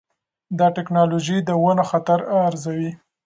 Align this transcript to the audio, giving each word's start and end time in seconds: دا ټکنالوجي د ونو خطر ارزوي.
دا 0.59 0.67
ټکنالوجي 0.77 1.37
د 1.43 1.49
ونو 1.61 1.83
خطر 1.91 2.19
ارزوي. 2.47 2.91